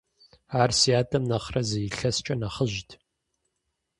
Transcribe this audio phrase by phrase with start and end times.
[0.61, 2.89] Ар си адэм нэхърэ зы илъэскӀэ нэхъыжьт.